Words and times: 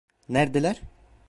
Neredeler? 0.29 0.81